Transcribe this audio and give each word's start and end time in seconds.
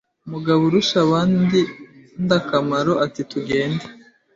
Mugaburushabandakamaro 0.29 2.93
ati 3.05 3.21
Tugende 3.31 3.85